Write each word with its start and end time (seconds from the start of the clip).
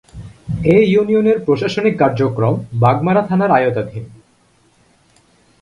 এ 0.65 0.77
ইউনিয়নের 0.85 1.37
প্রশাসনিক 1.45 1.95
কার্যক্রম 1.99 2.53
বাগমারা 2.73 3.21
থানার 3.29 3.51
আওতাধীন। 3.51 4.03